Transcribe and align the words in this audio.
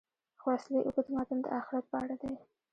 خو 0.41 0.47
اصلي 0.57 0.79
اوږد 0.83 1.07
متن 1.15 1.39
د 1.41 1.45
آخرت 1.59 1.85
په 1.91 1.95
اړه 2.03 2.15
دی. 2.21 2.33